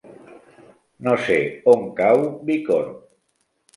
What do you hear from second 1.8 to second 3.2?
cau Bicorb.